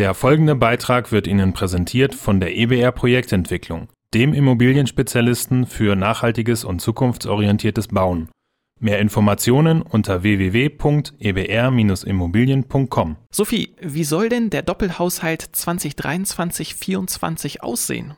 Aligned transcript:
Der 0.00 0.14
folgende 0.14 0.54
Beitrag 0.54 1.12
wird 1.12 1.26
Ihnen 1.26 1.52
präsentiert 1.52 2.14
von 2.14 2.40
der 2.40 2.56
EBR 2.56 2.90
Projektentwicklung, 2.90 3.90
dem 4.14 4.32
Immobilienspezialisten 4.32 5.66
für 5.66 5.94
nachhaltiges 5.94 6.64
und 6.64 6.80
zukunftsorientiertes 6.80 7.88
Bauen. 7.88 8.30
Mehr 8.78 8.98
Informationen 8.98 9.82
unter 9.82 10.22
www.ebr-immobilien.com. 10.22 13.16
Sophie, 13.30 13.74
wie 13.78 14.04
soll 14.04 14.30
denn 14.30 14.48
der 14.48 14.62
Doppelhaushalt 14.62 15.50
2023-24 15.54 17.60
aussehen? 17.60 18.14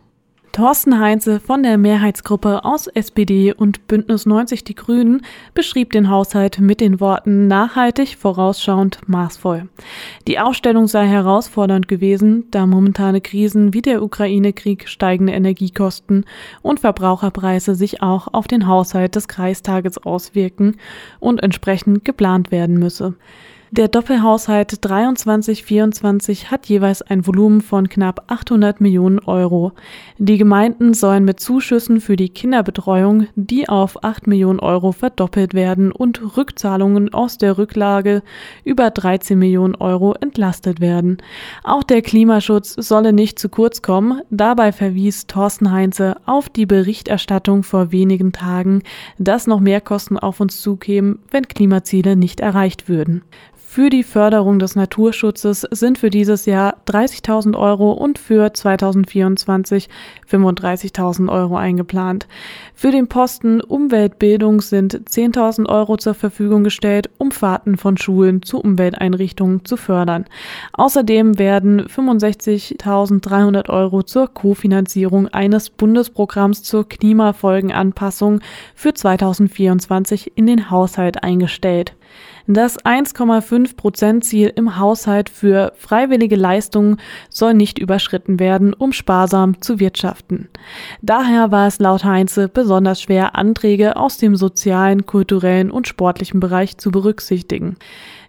Thorsten 0.52 1.00
Heinze 1.00 1.40
von 1.40 1.62
der 1.62 1.78
Mehrheitsgruppe 1.78 2.62
aus 2.66 2.86
SPD 2.86 3.54
und 3.54 3.86
Bündnis 3.86 4.26
90 4.26 4.64
Die 4.64 4.74
Grünen 4.74 5.22
beschrieb 5.54 5.92
den 5.92 6.10
Haushalt 6.10 6.58
mit 6.58 6.82
den 6.82 7.00
Worten 7.00 7.46
nachhaltig, 7.46 8.18
vorausschauend, 8.18 8.98
maßvoll. 9.06 9.70
Die 10.28 10.38
Aufstellung 10.38 10.88
sei 10.88 11.06
herausfordernd 11.06 11.88
gewesen, 11.88 12.48
da 12.50 12.66
momentane 12.66 13.22
Krisen 13.22 13.72
wie 13.72 13.80
der 13.80 14.02
Ukraine-Krieg, 14.02 14.90
steigende 14.90 15.32
Energiekosten 15.32 16.26
und 16.60 16.80
Verbraucherpreise 16.80 17.74
sich 17.74 18.02
auch 18.02 18.28
auf 18.34 18.46
den 18.46 18.66
Haushalt 18.66 19.16
des 19.16 19.28
Kreistages 19.28 19.96
auswirken 19.96 20.76
und 21.18 21.42
entsprechend 21.42 22.04
geplant 22.04 22.50
werden 22.50 22.78
müsse. 22.78 23.14
Der 23.74 23.88
Doppelhaushalt 23.88 24.84
23-24 24.84 26.50
hat 26.50 26.66
jeweils 26.66 27.00
ein 27.00 27.26
Volumen 27.26 27.62
von 27.62 27.88
knapp 27.88 28.24
800 28.26 28.82
Millionen 28.82 29.18
Euro. 29.20 29.72
Die 30.18 30.36
Gemeinden 30.36 30.92
sollen 30.92 31.24
mit 31.24 31.40
Zuschüssen 31.40 32.02
für 32.02 32.16
die 32.16 32.28
Kinderbetreuung, 32.28 33.28
die 33.34 33.70
auf 33.70 34.04
8 34.04 34.26
Millionen 34.26 34.60
Euro 34.60 34.92
verdoppelt 34.92 35.54
werden 35.54 35.90
und 35.90 36.36
Rückzahlungen 36.36 37.14
aus 37.14 37.38
der 37.38 37.56
Rücklage 37.56 38.22
über 38.62 38.90
13 38.90 39.38
Millionen 39.38 39.74
Euro 39.74 40.12
entlastet 40.20 40.82
werden. 40.82 41.16
Auch 41.64 41.82
der 41.82 42.02
Klimaschutz 42.02 42.74
solle 42.74 43.14
nicht 43.14 43.38
zu 43.38 43.48
kurz 43.48 43.80
kommen. 43.80 44.20
Dabei 44.28 44.72
verwies 44.72 45.26
Thorsten 45.26 45.72
Heinze 45.72 46.16
auf 46.26 46.50
die 46.50 46.66
Berichterstattung 46.66 47.62
vor 47.62 47.90
wenigen 47.90 48.32
Tagen, 48.32 48.82
dass 49.16 49.46
noch 49.46 49.60
mehr 49.60 49.80
Kosten 49.80 50.18
auf 50.18 50.40
uns 50.40 50.60
zukämen, 50.60 51.20
wenn 51.30 51.48
Klimaziele 51.48 52.16
nicht 52.16 52.40
erreicht 52.40 52.90
würden. 52.90 53.22
Für 53.74 53.88
die 53.88 54.02
Förderung 54.02 54.58
des 54.58 54.76
Naturschutzes 54.76 55.66
sind 55.70 55.96
für 55.96 56.10
dieses 56.10 56.44
Jahr 56.44 56.76
30.000 56.86 57.56
Euro 57.56 57.92
und 57.92 58.18
für 58.18 58.52
2024 58.52 59.88
35.000 60.30 61.32
Euro 61.32 61.56
eingeplant. 61.56 62.26
Für 62.74 62.90
den 62.90 63.08
Posten 63.08 63.62
Umweltbildung 63.62 64.60
sind 64.60 65.08
10.000 65.08 65.70
Euro 65.70 65.96
zur 65.96 66.12
Verfügung 66.12 66.64
gestellt, 66.64 67.08
um 67.16 67.30
Fahrten 67.30 67.78
von 67.78 67.96
Schulen 67.96 68.42
zu 68.42 68.60
Umwelteinrichtungen 68.60 69.64
zu 69.64 69.78
fördern. 69.78 70.26
Außerdem 70.74 71.38
werden 71.38 71.86
65.300 71.86 73.70
Euro 73.70 74.02
zur 74.02 74.28
Kofinanzierung 74.28 75.28
eines 75.28 75.70
Bundesprogramms 75.70 76.62
zur 76.62 76.86
Klimafolgenanpassung 76.86 78.40
für 78.74 78.92
2024 78.92 80.32
in 80.36 80.46
den 80.46 80.68
Haushalt 80.68 81.24
eingestellt. 81.24 81.94
Das 82.46 82.78
1,5 82.84 83.76
Prozent 83.76 84.24
Ziel 84.24 84.52
im 84.54 84.78
Haushalt 84.78 85.28
für 85.28 85.72
freiwillige 85.76 86.36
Leistungen 86.36 86.98
soll 87.30 87.54
nicht 87.54 87.78
überschritten 87.78 88.40
werden, 88.40 88.74
um 88.74 88.92
sparsam 88.92 89.60
zu 89.60 89.78
wirtschaften. 89.78 90.48
Daher 91.02 91.50
war 91.52 91.66
es 91.68 91.78
laut 91.78 92.04
Heinze 92.04 92.48
besonders 92.48 93.00
schwer, 93.00 93.36
Anträge 93.36 93.96
aus 93.96 94.18
dem 94.18 94.36
sozialen, 94.36 95.06
kulturellen 95.06 95.70
und 95.70 95.86
sportlichen 95.86 96.40
Bereich 96.40 96.78
zu 96.78 96.90
berücksichtigen. 96.90 97.76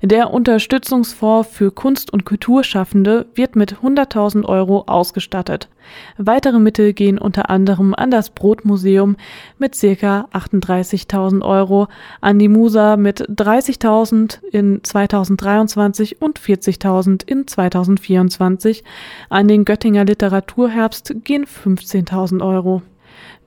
Der 0.05 0.33
Unterstützungsfonds 0.33 1.47
für 1.47 1.71
Kunst- 1.71 2.11
und 2.11 2.25
Kulturschaffende 2.25 3.25
wird 3.35 3.55
mit 3.55 3.75
100.000 3.75 4.43
Euro 4.43 4.83
ausgestattet. 4.85 5.69
Weitere 6.17 6.59
Mittel 6.59 6.91
gehen 6.91 7.17
unter 7.17 7.49
anderem 7.49 7.95
an 7.95 8.11
das 8.11 8.29
Brotmuseum 8.29 9.15
mit 9.59 9.79
ca. 9.79 10.27
38.000 10.33 11.41
Euro, 11.41 11.87
an 12.19 12.37
die 12.37 12.49
Musa 12.49 12.97
mit 12.97 13.21
30.000 13.29 14.43
in 14.51 14.83
2023 14.83 16.21
und 16.21 16.37
40.000 16.37 17.25
in 17.25 17.47
2024, 17.47 18.83
an 19.29 19.47
den 19.47 19.63
Göttinger 19.63 20.03
Literaturherbst 20.03 21.15
gehen 21.23 21.45
15.000 21.45 22.45
Euro. 22.45 22.81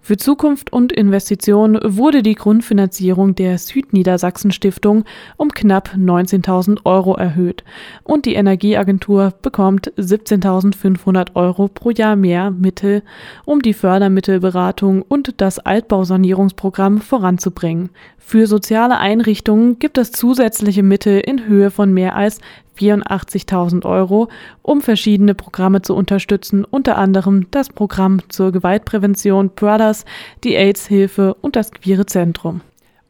Für 0.06 0.16
Zukunft 0.16 0.72
und 0.72 0.92
Investitionen 0.92 1.80
wurde 1.82 2.22
die 2.22 2.36
Grundfinanzierung 2.36 3.34
der 3.34 3.58
Südniedersachsen 3.58 4.52
Stiftung 4.52 5.02
um 5.36 5.50
knapp 5.50 5.96
19.000 5.96 6.82
Euro 6.84 7.16
erhöht 7.16 7.64
und 8.04 8.24
die 8.24 8.34
Energieagentur 8.34 9.32
bekommt 9.42 9.92
17.500 9.96 11.34
Euro 11.34 11.66
pro 11.66 11.90
Jahr 11.90 12.14
mehr 12.14 12.52
Mittel, 12.52 13.02
um 13.46 13.62
die 13.62 13.74
Fördermittelberatung 13.74 15.02
und 15.02 15.40
das 15.40 15.58
Altbausanierungsprogramm 15.58 17.00
voranzubringen. 17.00 17.90
Für 18.16 18.46
soziale 18.46 18.98
Einrichtungen 18.98 19.80
gibt 19.80 19.98
es 19.98 20.12
zusätzliche 20.12 20.84
Mittel 20.84 21.18
in 21.18 21.48
Höhe 21.48 21.72
von 21.72 21.92
mehr 21.92 22.14
als 22.14 22.38
84.000 22.78 23.84
Euro, 23.84 24.28
um 24.62 24.80
verschiedene 24.80 25.34
Programme 25.34 25.82
zu 25.82 25.94
unterstützen, 25.94 26.64
unter 26.64 26.98
anderem 26.98 27.50
das 27.50 27.68
Programm 27.68 28.20
zur 28.28 28.52
Gewaltprävention 28.52 29.50
Brothers, 29.50 30.04
die 30.44 30.56
AIDS-Hilfe 30.56 31.34
und 31.34 31.56
das 31.56 31.70
Queere 31.70 32.06
Zentrum. 32.06 32.60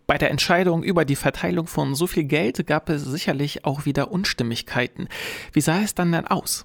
Bei 0.06 0.18
der 0.18 0.30
Entscheidung 0.30 0.84
über 0.84 1.04
die 1.04 1.16
Verteilung 1.16 1.66
von 1.66 1.94
so 1.96 2.06
viel 2.06 2.24
Geld 2.24 2.64
gab 2.66 2.88
es 2.88 3.04
sicherlich 3.04 3.64
auch 3.64 3.86
wieder 3.86 4.12
Unstimmigkeiten. 4.12 5.08
Wie 5.52 5.60
sah 5.60 5.80
es 5.80 5.94
dann 5.94 6.12
denn 6.12 6.26
aus? 6.26 6.64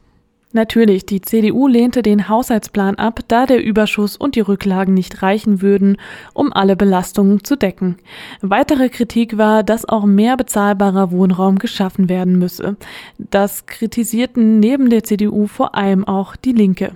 Natürlich, 0.54 1.06
die 1.06 1.22
CDU 1.22 1.68
lehnte 1.68 2.02
den 2.02 2.28
Haushaltsplan 2.28 2.96
ab, 2.96 3.22
da 3.30 3.46
der 3.46 3.64
Überschuss 3.64 4.18
und 4.18 4.36
die 4.36 4.42
Rücklagen 4.42 4.94
nicht 4.94 5.22
reichen 5.22 5.62
würden, 5.62 5.98
um 6.34 6.52
alle 6.52 6.76
Belastungen 6.76 7.44
zu 7.44 7.56
decken. 7.56 7.98
Weitere 8.42 8.90
Kritik 8.90 9.38
war, 9.38 9.64
dass 9.64 9.88
auch 9.88 10.06
mehr 10.06 10.36
bezahlbarer 10.36 11.12
Wohnraum 11.12 11.58
geschaffen 11.58 12.10
werden 12.10 12.38
müsse. 12.38 12.76
Das 13.18 13.66
kritisierten 13.66 14.60
neben 14.60 14.90
der 14.90 15.04
CDU 15.06 15.48
vor 15.48 15.76
allem 15.76 16.06
auch 16.06 16.36
die 16.36 16.54
Linke. 16.54 16.92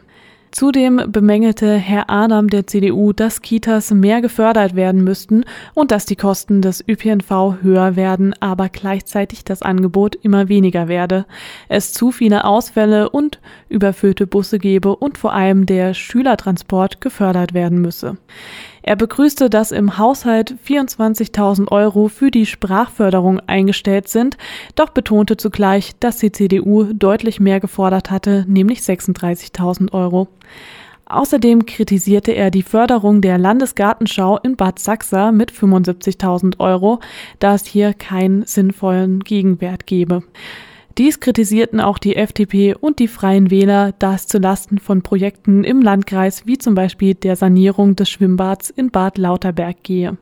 Zudem 0.56 1.12
bemängelte 1.12 1.76
Herr 1.76 2.10
Adam 2.10 2.50
der 2.50 2.66
CDU, 2.66 3.12
dass 3.12 3.42
Kitas 3.42 3.92
mehr 3.92 4.22
gefördert 4.22 4.74
werden 4.74 5.04
müssten 5.04 5.44
und 5.74 5.92
dass 5.92 6.06
die 6.06 6.16
Kosten 6.16 6.62
des 6.62 6.82
ÖPNV 6.88 7.56
höher 7.62 7.98
werden, 7.98 8.34
aber 8.40 8.70
gleichzeitig 8.70 9.44
das 9.44 9.62
Angebot 9.62 10.16
immer 10.16 10.48
weniger 10.48 10.88
werde, 10.88 11.26
es 11.68 11.92
zu 11.92 12.14
viele 12.14 12.46
Ausfälle 12.46 13.10
und 13.10 13.42
überfüllte 13.68 14.28
Busse 14.28 14.58
gebe 14.58 14.96
und 14.96 15.18
vor 15.18 15.34
allem 15.34 15.66
der 15.66 15.94
Schülertransport 15.94 17.02
gefördert 17.02 17.54
werden 17.54 17.82
müsse. 17.82 18.16
Er 18.88 18.96
begrüßte, 18.96 19.50
dass 19.50 19.72
im 19.72 19.97
Haushalt 19.97 20.57
24.000 20.63 21.72
Euro 21.72 22.07
für 22.07 22.29
die 22.29 22.46
Sprachförderung 22.46 23.40
eingestellt 23.47 24.09
sind, 24.09 24.38
doch 24.75 24.90
betonte 24.90 25.38
zugleich, 25.38 25.94
dass 26.00 26.18
die 26.19 26.31
CDU 26.31 26.84
deutlich 26.94 27.40
mehr 27.40 27.59
gefordert 27.59 28.12
hatte, 28.12 28.45
nämlich 28.47 28.81
36.000 28.81 29.91
Euro. 29.91 30.28
Außerdem 31.07 31.66
kritisierte 31.66 32.34
er 32.34 32.51
die 32.51 32.62
Förderung 32.62 33.22
der 33.22 33.40
Landesgartenschau 33.40 34.38
in 34.38 34.56
Bad 34.56 34.78
Sachsa 34.78 35.31
mit 35.31 35.51
75.000 35.51 36.59
Euro, 36.59 37.00
da 37.40 37.56
es 37.56 37.66
hier 37.66 37.95
keinen 37.95 38.45
sinnvollen 38.45 39.22
Gegenwert 39.22 39.88
gebe. 39.88 40.22
Dies 40.97 41.19
kritisierten 41.19 41.81
auch 41.81 41.97
die 41.97 42.16
FDP 42.16 42.73
und 42.73 43.00
die 43.00 43.09
Freien 43.09 43.51
Wähler, 43.51 43.94
da 44.00 44.16
es 44.16 44.28
zulasten 44.28 44.79
von 44.79 45.01
Projekten 45.01 45.66
im 45.66 45.81
Landkreis 45.81 46.47
wie 46.47 46.57
zum 46.57 46.73
Beispiel 46.73 47.16
der 47.16 47.35
Sanierung 47.35 47.97
des 47.97 48.09
Schwimmbads 48.09 48.69
in 48.69 48.91
Bad 48.91 49.17
Lauterberg 49.17 49.83
gehe. 49.83 50.17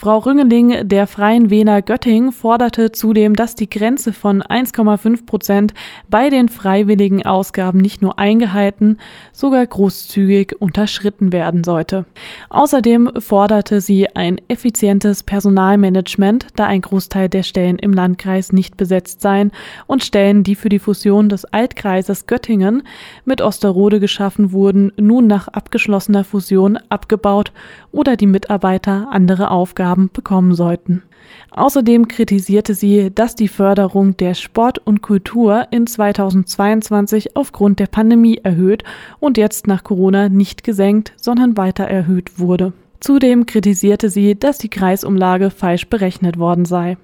Frau 0.00 0.18
Rüngeling 0.18 0.86
der 0.86 1.08
Freien 1.08 1.50
Wähler 1.50 1.82
Göttingen 1.82 2.30
forderte 2.30 2.92
zudem, 2.92 3.34
dass 3.34 3.56
die 3.56 3.68
Grenze 3.68 4.12
von 4.12 4.44
1,5 4.44 5.26
Prozent 5.26 5.74
bei 6.08 6.30
den 6.30 6.48
freiwilligen 6.48 7.26
Ausgaben 7.26 7.80
nicht 7.80 8.00
nur 8.00 8.16
eingehalten, 8.16 8.98
sogar 9.32 9.66
großzügig 9.66 10.54
unterschritten 10.60 11.32
werden 11.32 11.64
sollte. 11.64 12.04
Außerdem 12.48 13.10
forderte 13.18 13.80
sie 13.80 14.06
ein 14.14 14.40
effizientes 14.46 15.24
Personalmanagement, 15.24 16.46
da 16.54 16.66
ein 16.66 16.82
Großteil 16.82 17.28
der 17.28 17.42
Stellen 17.42 17.80
im 17.80 17.92
Landkreis 17.92 18.52
nicht 18.52 18.76
besetzt 18.76 19.20
seien 19.20 19.50
und 19.88 20.04
Stellen, 20.04 20.44
die 20.44 20.54
für 20.54 20.68
die 20.68 20.78
Fusion 20.78 21.28
des 21.28 21.44
Altkreises 21.44 22.28
Göttingen 22.28 22.84
mit 23.24 23.42
Osterode 23.42 23.98
geschaffen 23.98 24.52
wurden, 24.52 24.92
nun 24.96 25.26
nach 25.26 25.48
abgeschlossener 25.48 26.22
Fusion 26.22 26.78
abgebaut 26.88 27.50
oder 27.90 28.14
die 28.14 28.28
Mitarbeiter 28.28 29.08
andere 29.10 29.50
Aufgaben 29.50 29.87
Aufgaben 29.88 30.10
bekommen 30.12 30.54
sollten. 30.54 31.02
Außerdem 31.50 32.08
kritisierte 32.08 32.74
sie, 32.74 33.10
dass 33.14 33.34
die 33.34 33.48
Förderung 33.48 34.16
der 34.16 34.34
Sport 34.34 34.78
und 34.78 35.00
Kultur 35.00 35.66
in 35.70 35.86
2022 35.86 37.36
aufgrund 37.36 37.80
der 37.80 37.86
Pandemie 37.86 38.38
erhöht 38.42 38.84
und 39.18 39.38
jetzt 39.38 39.66
nach 39.66 39.84
Corona 39.84 40.28
nicht 40.28 40.62
gesenkt, 40.62 41.12
sondern 41.16 41.56
weiter 41.56 41.84
erhöht 41.84 42.38
wurde. 42.38 42.72
Zudem 43.00 43.46
kritisierte 43.46 44.10
sie, 44.10 44.38
dass 44.38 44.58
die 44.58 44.68
Kreisumlage 44.68 45.50
falsch 45.50 45.86
berechnet 45.88 46.38
worden 46.38 46.64
sei. 46.66 46.98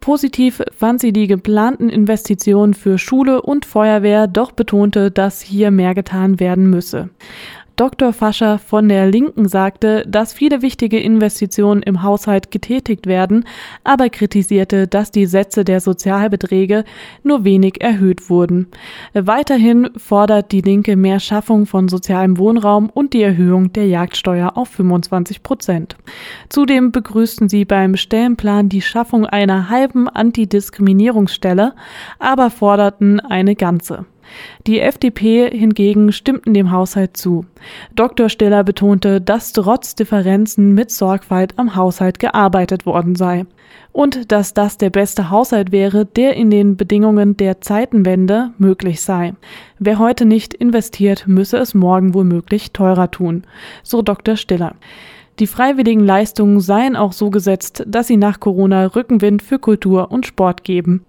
Positiv 0.00 0.62
fand 0.76 1.00
sie 1.00 1.12
die 1.12 1.28
geplanten 1.28 1.88
Investitionen 1.88 2.74
für 2.74 2.98
Schule 2.98 3.40
und 3.40 3.64
Feuerwehr, 3.64 4.26
doch 4.26 4.50
betonte, 4.50 5.12
dass 5.12 5.40
hier 5.40 5.70
mehr 5.70 5.94
getan 5.94 6.40
werden 6.40 6.68
müsse. 6.68 7.10
Dr. 7.76 8.12
Fascher 8.12 8.58
von 8.58 8.88
der 8.88 9.06
Linken 9.06 9.48
sagte, 9.48 10.04
dass 10.06 10.32
viele 10.32 10.60
wichtige 10.60 11.00
Investitionen 11.00 11.82
im 11.82 12.02
Haushalt 12.02 12.50
getätigt 12.50 13.06
werden, 13.06 13.44
aber 13.82 14.10
kritisierte, 14.10 14.86
dass 14.86 15.10
die 15.10 15.26
Sätze 15.26 15.64
der 15.64 15.80
Sozialbeträge 15.80 16.84
nur 17.22 17.44
wenig 17.44 17.80
erhöht 17.80 18.28
wurden. 18.28 18.68
Weiterhin 19.14 19.90
fordert 19.96 20.52
die 20.52 20.60
Linke 20.60 20.96
mehr 20.96 21.18
Schaffung 21.18 21.66
von 21.66 21.88
sozialem 21.88 22.38
Wohnraum 22.38 22.90
und 22.90 23.14
die 23.14 23.22
Erhöhung 23.22 23.72
der 23.72 23.86
Jagdsteuer 23.86 24.56
auf 24.56 24.68
25 24.68 25.42
Prozent. 25.42 25.96
Zudem 26.50 26.92
begrüßten 26.92 27.48
sie 27.48 27.64
beim 27.64 27.96
Stellenplan 27.96 28.68
die 28.68 28.82
Schaffung 28.82 29.24
einer 29.24 29.70
halben 29.70 30.08
Antidiskriminierungsstelle, 30.08 31.74
aber 32.18 32.50
forderten 32.50 33.20
eine 33.20 33.56
ganze. 33.56 34.04
Die 34.66 34.80
FDP 34.80 35.50
hingegen 35.50 36.12
stimmten 36.12 36.54
dem 36.54 36.70
Haushalt 36.70 37.16
zu. 37.16 37.46
Dr. 37.94 38.28
Stiller 38.28 38.64
betonte, 38.64 39.20
dass 39.20 39.52
trotz 39.52 39.94
Differenzen 39.94 40.74
mit 40.74 40.90
Sorgfalt 40.90 41.58
am 41.58 41.76
Haushalt 41.76 42.18
gearbeitet 42.18 42.86
worden 42.86 43.14
sei 43.14 43.46
und 43.92 44.32
dass 44.32 44.54
das 44.54 44.78
der 44.78 44.90
beste 44.90 45.30
Haushalt 45.30 45.70
wäre, 45.72 46.06
der 46.06 46.34
in 46.34 46.50
den 46.50 46.76
Bedingungen 46.76 47.36
der 47.36 47.60
Zeitenwende 47.60 48.50
möglich 48.58 49.02
sei. 49.02 49.34
Wer 49.78 49.98
heute 49.98 50.24
nicht 50.24 50.54
investiert, 50.54 51.26
müsse 51.26 51.58
es 51.58 51.74
morgen 51.74 52.14
womöglich 52.14 52.72
teurer 52.72 53.10
tun, 53.10 53.44
so 53.82 54.02
Dr. 54.02 54.36
Stiller. 54.36 54.74
Die 55.38 55.46
freiwilligen 55.46 56.04
Leistungen 56.04 56.60
seien 56.60 56.94
auch 56.94 57.12
so 57.12 57.30
gesetzt, 57.30 57.84
dass 57.86 58.06
sie 58.06 58.16
nach 58.16 58.40
Corona 58.40 58.86
Rückenwind 58.86 59.42
für 59.42 59.58
Kultur 59.58 60.10
und 60.10 60.26
Sport 60.26 60.62
geben. 60.62 61.04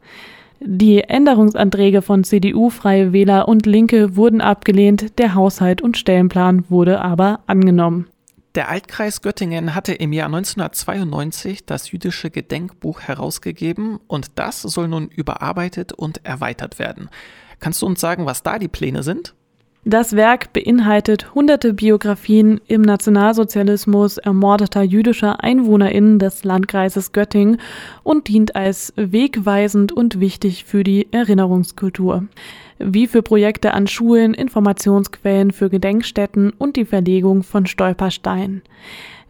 Die 0.66 1.02
Änderungsanträge 1.02 2.02
von 2.02 2.24
CDU, 2.24 2.70
Freie 2.70 3.12
Wähler 3.12 3.50
und 3.50 3.66
Linke 3.66 4.16
wurden 4.16 4.40
abgelehnt, 4.40 5.20
der 5.20 5.36
Haushalt 5.36 5.82
und 5.82 5.98
Stellenplan 5.98 6.64
wurde 6.70 7.02
aber 7.02 7.42
angenommen. 7.48 8.08
Der 8.56 8.70
Altkreis 8.70 9.22
Göttingen 9.22 9.76
hatte 9.76 9.94
im 9.94 10.14
Jahr 10.14 10.28
1992 10.28 11.66
das 11.66 11.92
jüdische 11.92 12.30
Gedenkbuch 12.30 13.02
herausgegeben 13.02 14.00
und 14.08 14.40
das 14.40 14.62
soll 14.62 14.88
nun 14.88 15.10
überarbeitet 15.10 15.92
und 15.92 16.24
erweitert 16.24 16.80
werden. 16.80 17.10
Kannst 17.60 17.82
du 17.82 17.86
uns 17.86 18.00
sagen, 18.00 18.26
was 18.26 18.42
da 18.42 18.58
die 18.58 18.70
Pläne 18.70 19.04
sind? 19.04 19.34
Das 19.86 20.16
Werk 20.16 20.54
beinhaltet 20.54 21.36
hunderte 21.36 21.74
Biografien 21.74 22.62
im 22.68 22.84
Nationalsozialismus 22.84 24.18
ermordeter 24.18 24.82
jüdischer 24.82 25.44
EinwohnerInnen 25.44 26.20
des 26.20 26.46
Landkreises 26.46 27.12
Göttingen 27.12 27.60
und 28.02 28.30
dient 28.30 28.56
als 28.56 28.94
wegweisend 28.96 29.92
und 29.92 30.22
wichtig 30.22 30.64
für 30.64 30.86
die 30.86 31.12
Erinnerungskultur. 31.12 32.24
Wie 32.86 33.08
für 33.08 33.22
Projekte 33.22 33.74
an 33.74 33.88
Schulen, 33.88 34.34
Informationsquellen 34.34 35.52
für 35.52 35.70
Gedenkstätten 35.70 36.52
und 36.52 36.76
die 36.76 36.86
Verlegung 36.86 37.44
von 37.44 37.66
Stolpersteinen. 37.66 38.62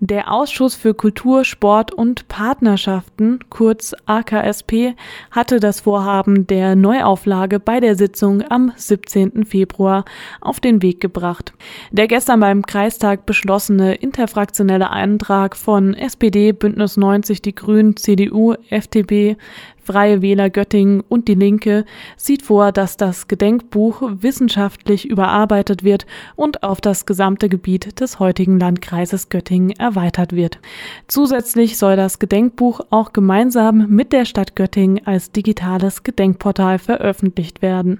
Der 0.06 0.34
Ausschuss 0.34 0.76
für 0.76 0.94
Kultur, 0.94 1.46
Sport 1.46 1.94
und 1.94 2.28
Partnerschaften, 2.28 3.40
kurz 3.50 3.96
AKSP, 4.06 4.96
hatte 5.32 5.62
das 5.62 5.80
Vorhaben 5.80 6.46
der 6.46 6.76
Neuauflage 6.76 7.62
bei 7.62 7.80
der 7.80 7.96
Sitzung 7.96 8.44
am 8.50 8.74
17. 8.76 9.46
Februar 9.46 10.04
auf 10.42 10.60
den 10.60 10.82
Weg 10.82 11.00
gebracht. 11.00 11.54
Der 11.92 12.08
gestern 12.08 12.42
beim 12.42 12.66
Kreistag 12.66 13.26
beschlossene 13.26 13.96
interfraktionelle 13.96 14.90
Antrag 14.90 15.56
von 15.56 15.94
SPD, 15.94 16.52
Bündnis 16.52 16.98
90, 16.98 17.42
die 17.42 17.56
Grünen, 17.56 17.96
CDU, 17.96 18.56
FDP, 18.70 19.38
Freie 19.83 20.21
Wähler 20.21 20.50
Göttingen 20.50 21.01
und 21.09 21.27
die 21.27 21.35
Linke 21.35 21.85
sieht 22.15 22.41
vor, 22.41 22.71
dass 22.71 22.97
das 22.97 23.27
Gedenkbuch 23.27 24.01
wissenschaftlich 24.21 25.06
überarbeitet 25.06 25.83
wird 25.83 26.06
und 26.35 26.63
auf 26.63 26.80
das 26.80 27.06
gesamte 27.06 27.50
Gebiet 27.50 28.00
des 28.00 28.19
heutigen 28.19 28.59
Landkreises 28.59 29.30
Göttingen 29.30 29.71
erweitert 29.71 30.33
wird. 30.33 30.59
Zusätzlich 31.07 31.77
soll 31.77 31.95
das 31.95 32.19
Gedenkbuch 32.19 32.81
auch 32.89 33.13
gemeinsam 33.13 33.88
mit 33.89 34.13
der 34.13 34.25
Stadt 34.25 34.56
Göttingen 34.56 35.06
als 35.06 35.31
digitales 35.31 36.03
Gedenkportal 36.03 36.80
veröffentlicht 36.80 37.62
werden. 37.62 38.00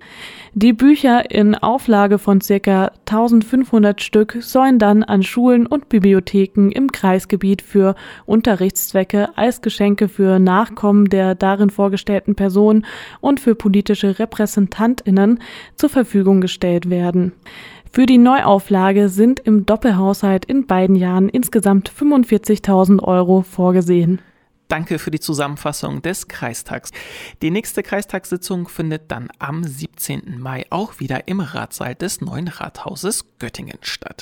Die 0.54 0.74
Bücher 0.74 1.30
in 1.32 1.56
Auflage 1.56 2.18
von 2.18 2.42
circa 2.42 2.92
1500 3.08 4.02
Stück 4.02 4.38
sollen 4.40 4.80
dann 4.80 5.04
an 5.04 5.24
Schulen 5.24 5.68
und 5.68 5.90
Bibliotheken 5.90 6.70
im 6.72 6.92
Kreisgebiet 6.92 7.62
für 7.62 7.96
Unterrichtszwecke 8.26 9.30
als 9.36 9.62
Geschenke 9.62 10.08
für 10.08 10.40
Nachkommen 10.40 11.10
der 11.10 11.36
darin 11.36 11.70
vorgestellten 11.74 12.36
Personen 12.36 12.86
und 13.20 13.42
für 13.42 13.56
politische 13.56 14.20
Repräsentantinnen 14.20 15.42
zur 15.76 15.90
Verfügung 15.90 16.40
gestellt 16.40 16.90
werden. 16.90 17.34
Für 17.92 18.06
die 18.06 18.18
Neuauflage 18.18 19.10
sind 19.10 19.40
im 19.42 19.66
Doppelhaushalt 19.66 20.46
in 20.46 20.66
beiden 20.66 20.96
Jahren 20.96 21.30
insgesamt 21.30 21.92
45.000 21.92 23.04
Euro 23.04 23.42
vorgesehen. 23.42 24.20
Danke 24.68 24.98
für 24.98 25.12
die 25.12 25.20
Zusammenfassung 25.20 26.02
des 26.02 26.28
Kreistags. 26.28 26.92
Die 27.42 27.52
nächste 27.52 27.84
Kreistagssitzung 27.84 28.68
findet 28.68 29.12
dann 29.12 29.30
am 29.38 29.64
17. 29.64 30.40
Mai 30.40 30.66
auch 30.72 31.00
wieder 31.00 31.28
im 31.28 31.42
Ratsaal 31.42 31.94
des 31.94 32.22
neuen 32.22 32.48
Rathauses 32.48 33.26
Göttingen 33.38 33.78
statt. 33.82 34.22